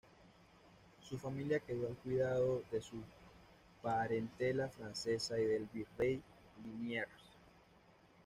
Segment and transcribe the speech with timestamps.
[1.07, 2.95] Su familia quedó al cuidado de su
[3.83, 6.23] parentela francesa y del virrey
[6.63, 7.37] Liniers.